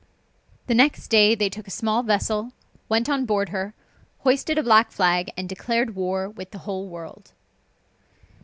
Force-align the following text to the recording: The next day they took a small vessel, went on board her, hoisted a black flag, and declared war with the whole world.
The 0.65 0.73
next 0.73 1.09
day 1.09 1.35
they 1.35 1.47
took 1.47 1.67
a 1.67 1.69
small 1.69 2.01
vessel, 2.01 2.53
went 2.89 3.07
on 3.07 3.23
board 3.25 3.49
her, 3.49 3.75
hoisted 4.21 4.57
a 4.57 4.63
black 4.63 4.89
flag, 4.91 5.31
and 5.37 5.47
declared 5.47 5.93
war 5.95 6.27
with 6.27 6.49
the 6.49 6.57
whole 6.65 6.87
world. 6.87 7.33